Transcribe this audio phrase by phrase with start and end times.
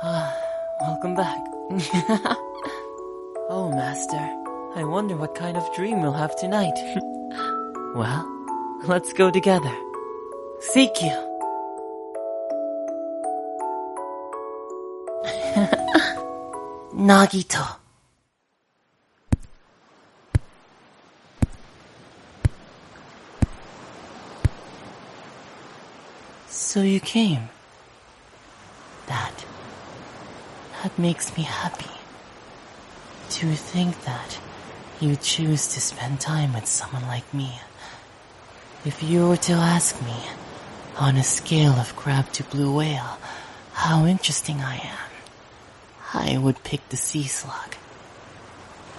[0.80, 1.36] Welcome back.
[3.50, 4.16] oh, Master.
[4.74, 6.72] I wonder what kind of dream we'll have tonight.
[7.94, 8.26] well,
[8.84, 9.76] let's go together.
[10.60, 11.10] Seek you.
[16.94, 17.76] Nagito.
[26.48, 27.50] So you came.
[29.08, 29.44] That.
[30.82, 31.90] That makes me happy.
[33.30, 34.38] To think that
[34.98, 37.60] you choose to spend time with someone like me.
[38.84, 40.16] If you were to ask me,
[40.96, 43.18] on a scale of crab to blue whale,
[43.72, 45.10] how interesting I am,
[46.14, 47.74] I would pick the sea slug.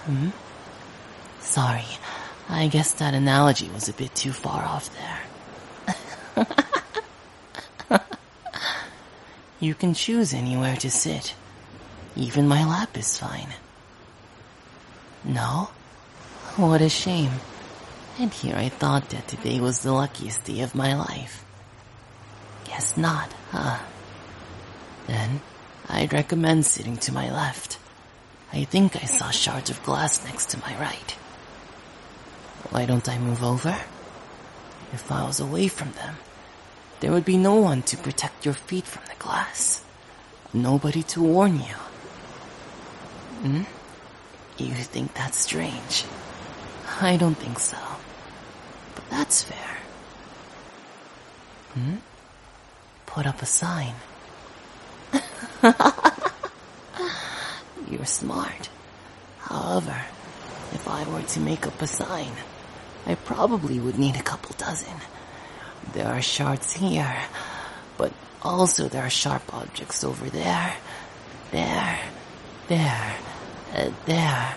[0.04, 0.30] Hmm?
[1.40, 1.84] Sorry,
[2.48, 5.20] I guess that analogy was a bit too far off there.
[9.60, 11.34] you can choose anywhere to sit.
[12.16, 13.48] Even my lap is fine.
[15.24, 15.70] No?
[16.56, 17.32] What a shame.
[18.18, 21.44] And here I thought that today was the luckiest day of my life.
[22.64, 23.78] Guess not, huh?
[25.06, 25.40] Then,
[25.88, 27.78] I'd recommend sitting to my left.
[28.52, 31.12] I think I saw shards of glass next to my right.
[32.70, 33.76] Why don't I move over?
[34.92, 36.16] If I was away from them,
[37.00, 39.82] there would be no one to protect your feet from the glass.
[40.52, 41.74] Nobody to warn you.
[43.42, 43.62] Hmm?
[44.56, 46.04] You think that's strange?
[47.00, 47.76] I don't think so.
[48.94, 49.76] But that's fair.
[51.74, 51.96] Hmm?
[53.06, 53.94] Put up a sign.
[57.90, 58.68] You're smart.
[59.40, 60.00] However,
[60.72, 62.32] if I were to make up a sign,
[63.06, 64.94] I probably would need a couple dozen.
[65.94, 67.16] There are shards here,
[67.98, 68.12] but
[68.42, 70.74] also there are sharp objects over there,
[71.50, 71.98] there,
[72.68, 73.16] there,
[73.72, 74.54] uh, there,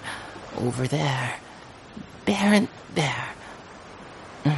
[0.58, 1.36] over there,
[2.26, 3.28] there and there.
[4.44, 4.58] Mm.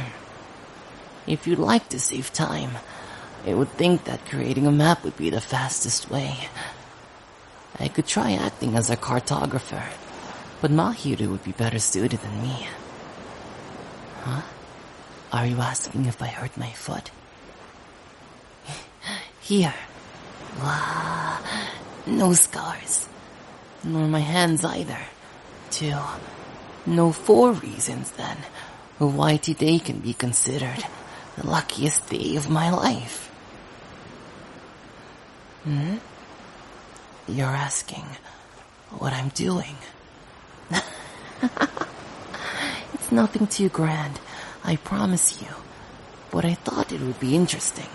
[1.26, 2.72] If you'd like to save time,
[3.46, 6.48] I would think that creating a map would be the fastest way.
[7.78, 9.84] I could try acting as a cartographer,
[10.60, 12.68] but Mahiru would be better suited than me.
[14.22, 14.42] Huh?
[15.32, 17.10] Are you asking if I hurt my foot?
[19.40, 19.74] Here.
[20.60, 21.38] Wow.
[22.06, 23.07] No scars.
[23.84, 24.98] Nor my hands either.
[25.70, 25.96] Two.
[26.86, 28.38] No four reasons then
[28.98, 30.84] why today can be considered
[31.36, 33.28] the luckiest day of my life.
[35.64, 35.96] Hmm?
[37.28, 38.04] You're asking
[38.90, 39.76] what I'm doing.
[42.94, 44.18] it's nothing too grand,
[44.64, 45.48] I promise you.
[46.30, 47.88] But I thought it would be interesting.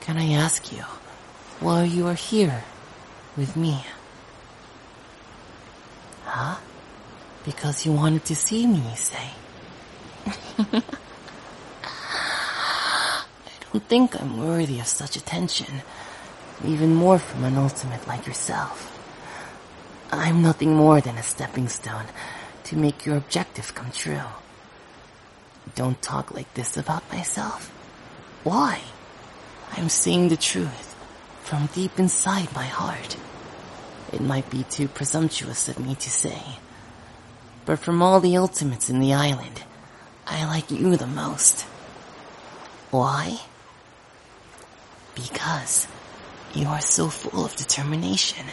[0.00, 0.82] Can I ask you
[1.60, 2.64] why you are here
[3.36, 3.84] with me?
[6.24, 6.56] Huh?
[7.44, 9.30] Because you wanted to see me, you say?
[11.86, 13.24] I
[13.72, 15.82] don't think I'm worthy of such attention,
[16.64, 18.90] even more from an ultimate like yourself.
[20.12, 22.06] I'm nothing more than a stepping stone
[22.64, 24.20] to make your objective come true.
[25.74, 27.68] Don't talk like this about myself.
[28.44, 28.80] Why?
[29.72, 30.93] I'm saying the truth
[31.44, 33.18] from deep inside my heart.
[34.12, 36.42] It might be too presumptuous of me to say,
[37.66, 39.62] but from all the ultimates in the island,
[40.26, 41.62] I like you the most.
[42.90, 43.40] Why?
[45.14, 45.86] Because
[46.54, 48.46] you are so full of determination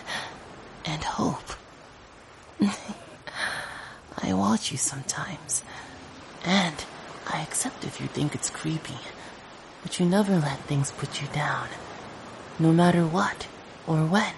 [0.83, 1.51] and hope.
[4.21, 5.63] I watch you sometimes,
[6.43, 6.75] and
[7.31, 8.97] I accept if you think it's creepy,
[9.81, 11.69] but you never let things put you down.
[12.59, 13.47] No matter what
[13.87, 14.33] or when,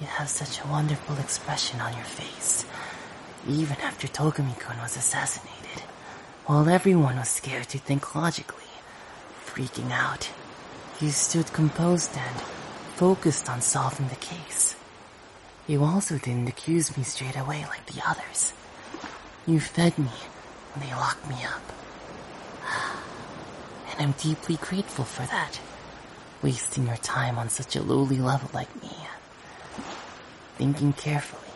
[0.00, 2.64] you have such a wonderful expression on your face.
[3.46, 5.82] Even after Togami-kun was assassinated,
[6.46, 8.64] while everyone was scared to think logically,
[9.44, 10.30] freaking out,
[11.00, 12.40] you stood composed and
[12.96, 14.76] focused on solving the case.
[15.66, 18.52] You also didn't accuse me straight away like the others.
[19.46, 20.10] You fed me
[20.74, 21.62] when they locked me up.
[23.92, 25.60] And I'm deeply grateful for that.
[26.42, 28.96] Wasting your time on such a lowly level like me.
[30.56, 31.52] Thinking carefully.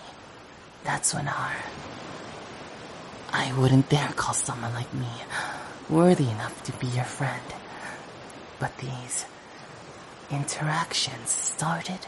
[0.84, 1.56] That's when our...
[3.32, 5.08] I wouldn't dare call someone like me
[5.88, 7.42] worthy enough to be your friend.
[8.58, 9.26] But these
[10.30, 12.00] interactions started.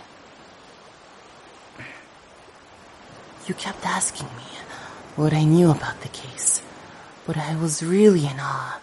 [3.47, 4.59] You kept asking me
[5.15, 6.63] what I knew about the case,
[7.27, 8.81] but I was really in awe,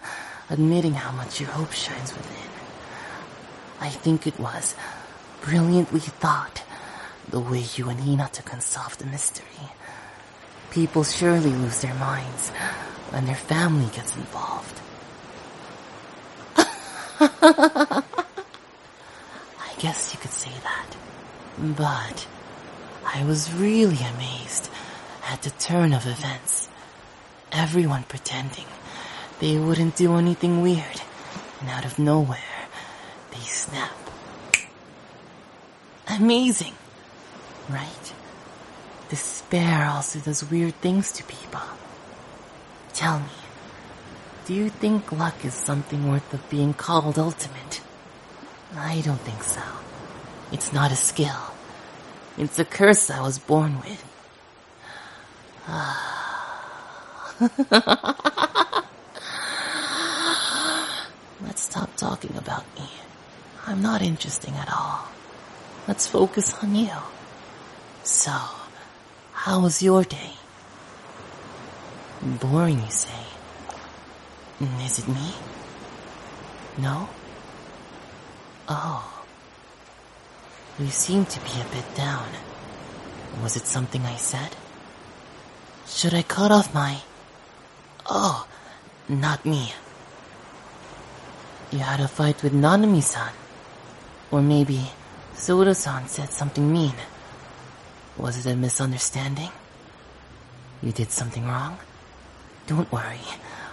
[0.48, 2.53] admitting how much your hope shines within.
[3.80, 4.74] I think it was
[5.42, 6.62] brilliantly thought
[7.28, 9.70] the way you and Hinata can solve the mystery.
[10.70, 12.50] People surely lose their minds
[13.10, 14.80] when their family gets involved.
[16.56, 18.02] I
[19.78, 20.96] guess you could say that.
[21.58, 22.26] But
[23.04, 24.70] I was really amazed
[25.30, 26.68] at the turn of events.
[27.52, 28.66] Everyone pretending
[29.40, 31.02] they wouldn't do anything weird,
[31.60, 32.63] and out of nowhere,
[33.34, 33.92] they snap.
[36.08, 36.74] Amazing,
[37.68, 38.12] right?
[39.08, 41.60] Despair also does weird things to people.
[42.92, 43.26] Tell me,
[44.46, 47.80] do you think luck is something worth of being called ultimate?
[48.76, 49.62] I don't think so.
[50.52, 51.54] It's not a skill.
[52.36, 54.04] It's a curse I was born with.
[55.66, 56.20] Ah.
[61.40, 62.88] Let's stop talking about me.
[63.66, 65.08] I'm not interesting at all.
[65.88, 66.90] Let's focus on you.
[68.02, 68.36] So,
[69.32, 70.32] how was your day?
[72.22, 73.24] Boring, you say?
[74.60, 75.34] Is it me?
[76.76, 77.08] No?
[78.68, 79.24] Oh.
[80.78, 82.28] You seem to be a bit down.
[83.42, 84.56] Was it something I said?
[85.86, 86.98] Should I cut off my...
[88.06, 88.46] Oh,
[89.08, 89.72] not me.
[91.70, 93.32] You had a fight with Nanami-san.
[94.34, 94.80] Or maybe
[95.34, 96.96] Soda-san said something mean.
[98.16, 99.52] Was it a misunderstanding?
[100.82, 101.78] You did something wrong?
[102.66, 103.20] Don't worry.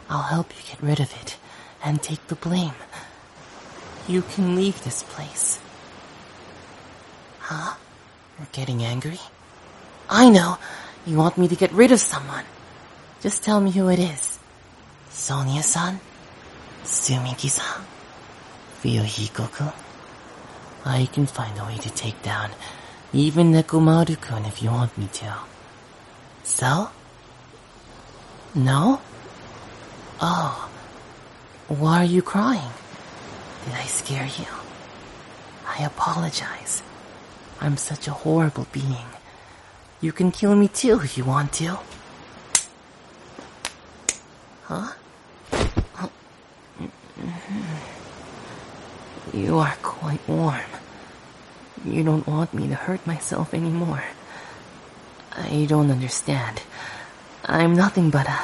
[0.07, 1.37] I'll help you get rid of it
[1.83, 2.75] and take the blame.
[4.07, 5.59] You can leave this place.
[7.39, 7.73] Huh?
[8.37, 9.19] You're getting angry?
[10.11, 10.59] I know.
[11.07, 12.45] You want me to get rid of someone.
[13.19, 14.37] Just tell me who it is.
[15.09, 15.99] Sonia-san?
[16.83, 17.81] Tsumiki-san?
[18.83, 19.73] Ryohiko-kun?
[20.85, 22.51] I can find a way to take down
[23.13, 25.35] even Nekomaru-kun if you want me to.
[26.43, 26.89] So?
[28.55, 29.01] No?
[30.21, 30.69] Oh.
[31.67, 32.71] Why are you crying?
[33.65, 34.45] Did I scare you?
[35.67, 36.83] I apologize.
[37.59, 39.05] I'm such a horrible being.
[40.01, 41.77] You can kill me too if you want to.
[44.63, 44.93] Huh?
[49.33, 50.59] You are quite warm.
[51.85, 54.03] You don't want me to hurt myself anymore.
[55.31, 56.61] I don't understand.
[57.45, 58.39] I'm nothing but a...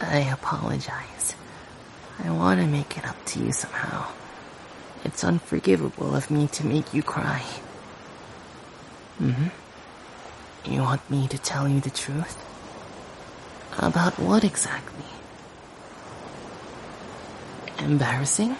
[0.00, 1.34] I apologize.
[2.24, 4.06] I want to make it up to you somehow.
[5.04, 7.44] It's unforgivable of me to make you cry.
[9.18, 9.48] hmm
[10.64, 12.36] You want me to tell you the truth?
[13.78, 15.19] About what exactly?
[17.80, 18.56] Embarrassing?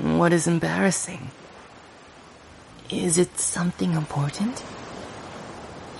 [0.00, 1.30] What is embarrassing?
[2.90, 4.64] Is it something important?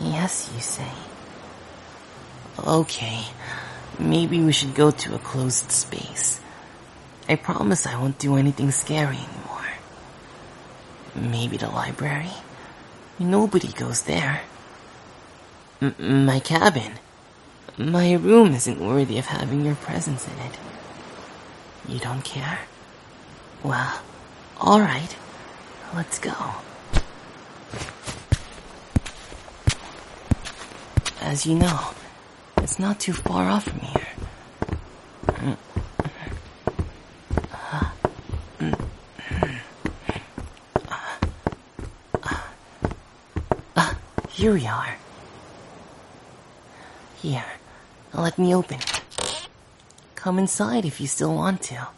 [0.01, 0.91] Yes, you say.
[2.59, 3.25] Okay,
[3.99, 6.41] maybe we should go to a closed space.
[7.29, 9.73] I promise I won't do anything scary anymore.
[11.15, 12.33] Maybe the library?
[13.19, 14.41] Nobody goes there.
[15.81, 16.93] M- my cabin.
[17.79, 20.59] My room isn't worthy of having your presence in it.
[21.89, 22.61] You don't care?
[23.63, 24.01] Well,
[24.61, 25.17] alright.
[25.95, 26.35] Let's go.
[31.21, 31.91] As you know,
[32.59, 34.13] it's not too far off from here.
[44.43, 44.97] Here we are.
[47.21, 47.45] Here,
[48.13, 48.81] let me open.
[50.23, 51.89] Come inside if you still want to.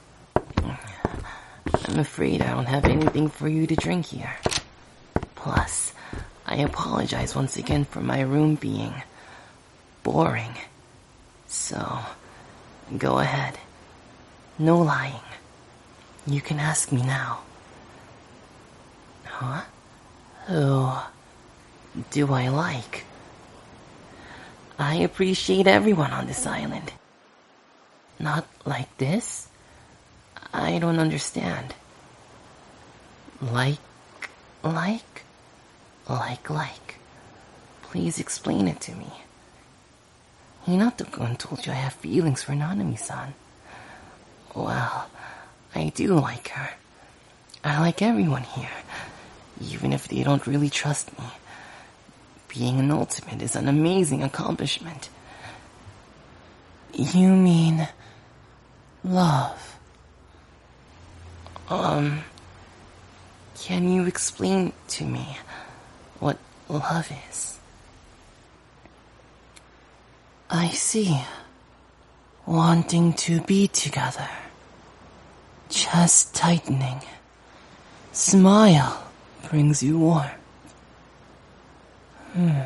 [1.85, 4.35] I'm afraid I don't have anything for you to drink here.
[5.35, 5.93] Plus,
[6.47, 8.95] I apologize once again for my room being
[10.03, 10.57] boring.
[11.49, 11.99] So,
[12.97, 13.59] go ahead.
[14.59, 15.29] No lying.
[16.27, 17.41] You can ask me now.
[19.27, 19.65] Huh?
[20.47, 20.93] Who
[22.11, 23.05] do I like?
[24.79, 26.91] I appreciate everyone on this island.
[28.19, 29.49] Not like this?
[30.53, 31.75] I don't understand.
[33.41, 33.79] Like,
[34.63, 35.25] like,
[36.09, 36.97] like, like.
[37.83, 39.13] Please explain it to me.
[40.67, 43.35] Hinata-kun told you I have feelings for Nanami-san.
[44.55, 45.09] Well,
[45.75, 46.71] I do like her.
[47.65, 48.71] I like everyone here,
[49.61, 51.25] even if they don't really trust me.
[52.49, 55.09] Being an ultimate is an amazing accomplishment.
[56.93, 57.89] You mean
[59.05, 59.79] love?
[61.69, 62.25] Um,
[63.61, 65.39] can you explain to me
[66.21, 67.59] what love is?
[70.51, 71.21] I see.
[72.47, 74.29] Wanting to be together.
[75.71, 77.01] Chest tightening.
[78.13, 79.03] Smile
[79.49, 80.31] brings you warmth.
[82.35, 82.61] Hmm.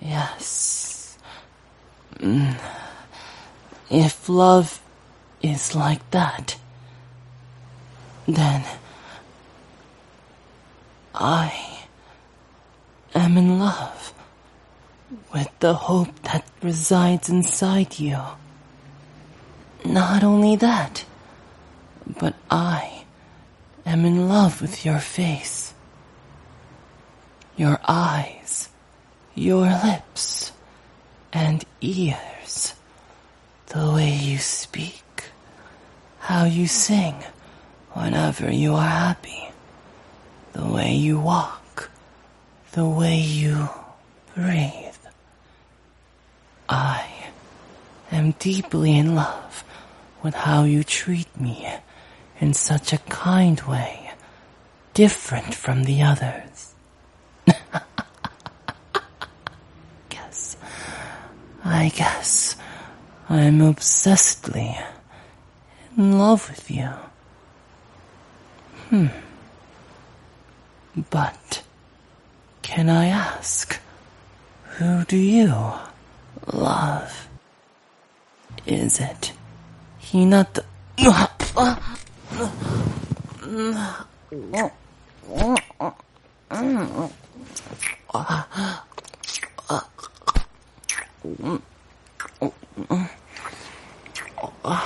[0.00, 1.18] Yes.
[2.20, 2.56] Mm.
[3.90, 4.80] If love
[5.40, 6.56] is like that,
[8.26, 8.64] then
[11.14, 11.86] I
[13.14, 14.12] am in love
[15.32, 18.20] with the hope that resides inside you.
[19.84, 21.04] Not only that,
[22.20, 23.04] but I
[23.86, 25.72] am in love with your face,
[27.56, 28.68] your eyes,
[29.34, 30.52] your lips,
[31.32, 32.74] and ears,
[33.68, 35.24] the way you speak,
[36.20, 37.14] how you sing
[37.92, 39.50] whenever you are happy,
[40.52, 41.90] the way you walk,
[42.72, 43.68] the way you
[44.34, 44.94] breathe.
[46.68, 47.06] I
[48.10, 49.64] am deeply in love
[50.22, 51.68] with how you treat me
[52.40, 54.12] in such a kind way,
[54.94, 56.74] different from the others.
[61.64, 62.56] I guess
[63.30, 64.78] I'm obsessedly
[65.96, 66.88] in love with you.
[68.88, 69.08] Hmm.
[71.10, 71.62] But,
[72.62, 73.78] can I ask,
[74.78, 75.54] who do you
[76.46, 77.28] love?
[78.64, 79.32] Is it
[80.00, 80.64] Hinata?
[94.68, 94.84] 啊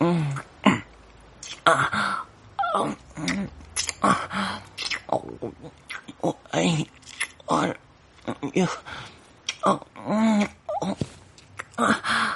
[0.00, 0.34] 嗯。
[1.62, 2.26] 啊啊
[3.16, 3.48] 嗯。
[4.00, 4.60] 啊
[5.06, 5.72] 哦我我
[6.20, 6.36] 我
[8.54, 8.66] 哟
[9.60, 10.48] 啊嗯。
[10.82, 10.96] 哟
[11.76, 12.31] 啊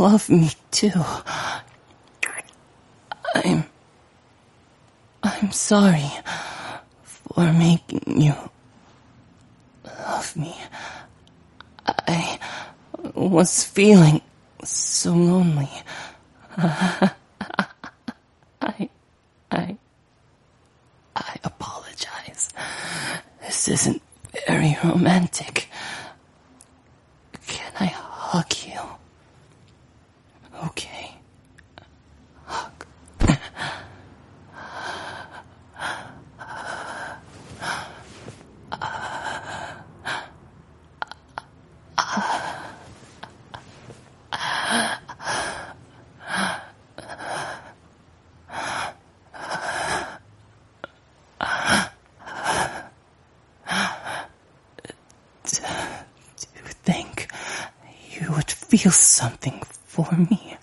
[0.00, 0.90] love me too.
[3.34, 3.64] I'm.
[5.22, 6.10] I'm sorry
[7.02, 8.34] for making you
[9.84, 10.56] love me.
[11.86, 12.38] I
[13.14, 14.22] was feeling
[14.64, 15.68] so lonely.
[16.56, 17.12] I,
[19.50, 19.76] I,
[21.16, 22.52] I apologize.
[23.42, 24.02] This isn't
[24.48, 25.68] very romantic.
[27.46, 28.80] Can I hug you?
[30.68, 31.14] Okay.
[32.46, 32.86] Hug.
[55.42, 57.28] Do you think
[58.12, 60.56] you would feel something for me?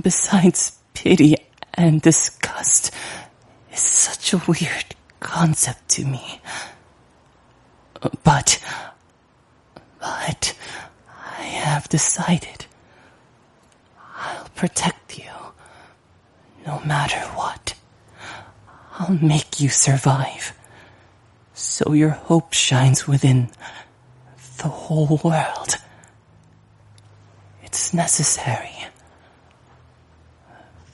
[0.00, 1.36] Besides pity
[1.74, 2.92] and disgust
[3.72, 6.40] is such a weird concept to me.
[8.22, 8.62] But,
[10.00, 10.54] but,
[11.20, 12.66] I have decided
[14.16, 15.30] I'll protect you
[16.66, 17.74] no matter what.
[18.98, 20.52] I'll make you survive
[21.54, 23.48] so your hope shines within
[24.58, 25.76] the whole world
[27.94, 28.86] necessary.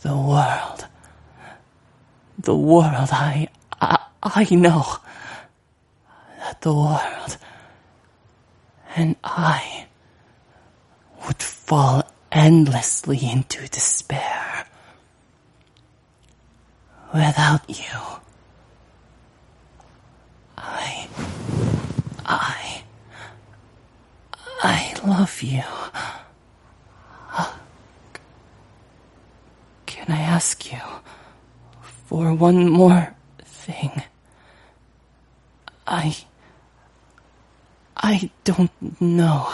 [0.02, 0.86] The world.
[2.38, 3.48] The world, I,
[3.80, 4.96] I, I know
[6.38, 7.36] that the world
[8.96, 9.86] and I
[11.26, 14.66] would fall endlessly into despair.
[17.12, 17.98] Without you,
[20.56, 21.08] I,
[22.24, 22.82] I,
[24.62, 25.62] I love you.
[30.40, 30.80] Ask you
[31.82, 33.92] for one more thing?
[35.86, 36.16] I.
[37.94, 39.52] I don't know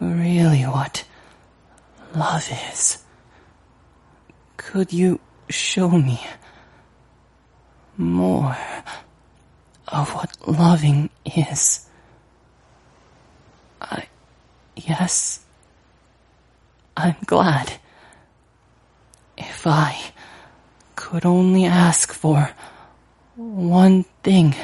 [0.00, 1.04] really what
[2.14, 3.04] love is.
[4.56, 6.26] Could you show me
[7.98, 8.56] more
[9.88, 11.86] of what loving is?
[13.82, 14.08] I.
[14.74, 15.44] Yes.
[16.96, 17.78] I'm glad.
[19.36, 20.12] If I
[20.94, 22.50] could only ask for
[23.36, 24.54] one thing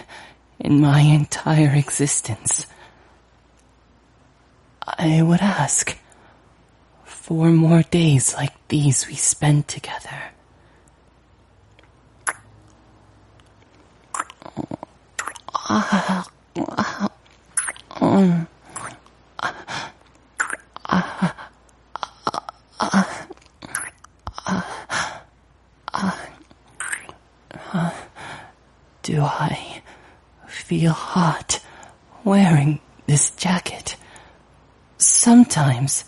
[0.58, 2.66] in my entire existence,
[4.86, 5.96] I would ask
[7.04, 10.32] for more days like these we spent together.
[29.12, 29.82] Do I
[30.46, 31.60] feel hot
[32.24, 33.94] wearing this jacket?
[34.96, 36.04] Sometimes,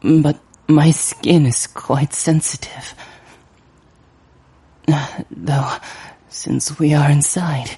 [0.00, 2.94] but my skin is quite sensitive.
[5.30, 5.70] Though,
[6.30, 7.76] since we are inside,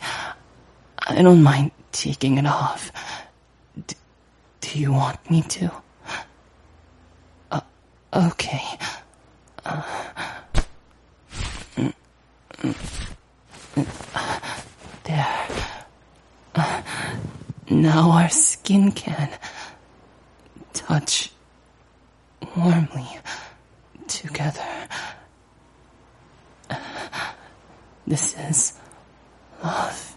[1.08, 2.92] I don't mind taking it off.
[3.74, 3.96] D-
[4.60, 5.72] do you want me to?
[7.50, 7.60] Uh,
[8.14, 8.62] okay.
[9.64, 9.82] Uh,
[15.06, 15.46] there.
[17.70, 19.30] Now our skin can
[20.72, 21.30] touch
[22.56, 23.08] warmly
[24.06, 24.88] together.
[28.06, 28.74] This is
[29.62, 30.16] love,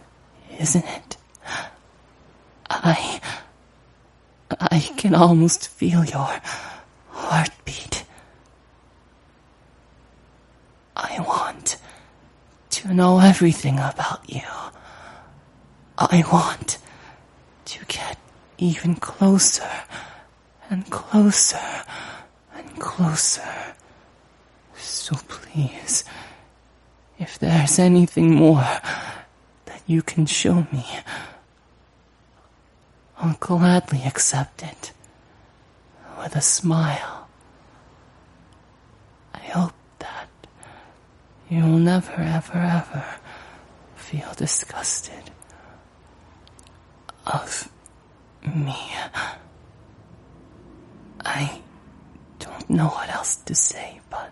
[0.60, 1.18] isn't it?
[2.70, 3.20] I.
[4.52, 6.42] I can almost feel your
[7.12, 8.04] heartbeat.
[10.96, 11.78] I want
[12.72, 14.42] to know everything about you.
[16.02, 16.78] I want
[17.66, 18.18] to get
[18.58, 19.70] even closer
[20.70, 21.84] and closer
[22.56, 23.76] and closer.
[24.78, 26.06] So please,
[27.20, 28.80] if there's anything more
[29.66, 30.86] that you can show me,
[33.18, 34.94] I'll gladly accept it
[36.18, 37.28] with a smile.
[39.34, 40.30] I hope that
[41.50, 43.06] you will never, ever, ever
[43.98, 45.32] feel disgusted
[47.30, 47.70] of
[48.56, 48.76] me.
[51.22, 51.62] I
[52.40, 54.32] don't know what else to say, but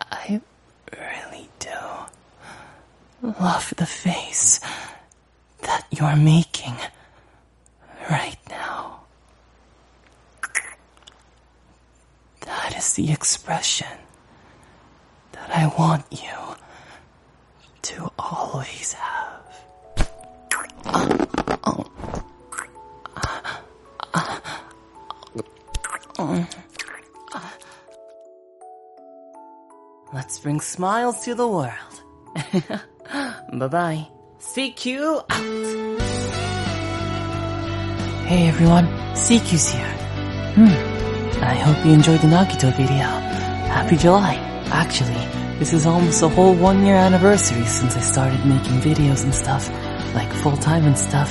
[0.00, 0.40] I
[0.92, 1.68] really do
[3.22, 4.60] love the face
[5.62, 6.76] that you're making
[8.10, 9.00] right now.
[12.40, 13.98] That is the expression
[15.32, 16.56] that I want you
[17.82, 19.11] to always have.
[30.32, 31.94] Let's bring smiles to the world.
[33.52, 34.08] bye bye.
[34.40, 35.30] CQ out.
[38.24, 39.94] Hey everyone, CQ's here.
[40.56, 41.44] Hmm.
[41.44, 43.08] I hope you enjoyed the Nagito video.
[43.76, 44.36] Happy July.
[44.72, 45.22] Actually,
[45.58, 49.68] this is almost a whole one year anniversary since I started making videos and stuff,
[50.14, 51.30] like full time and stuff.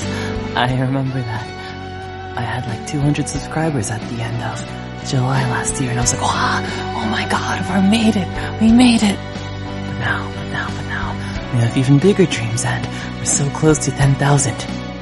[0.56, 2.38] I remember that.
[2.38, 6.14] I had like 200 subscribers at the end of July last year and I was
[6.14, 6.64] like, wow,
[6.98, 9.18] oh my god, we made it, we made it.
[9.18, 12.86] But now, but now, but now, we have even bigger dreams and
[13.18, 14.54] we're so close to 10,000.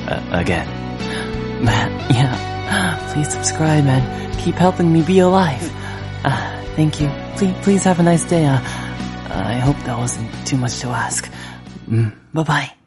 [0.08, 0.68] Uh, again.
[1.64, 5.62] Man, yeah, please subscribe and keep helping me be alive.
[6.24, 7.10] Uh, thank you.
[7.38, 8.46] Please, please have a nice day.
[8.46, 8.60] Uh,
[9.30, 11.30] I hope that wasn't too much to ask.
[11.88, 12.79] Mm, bye bye.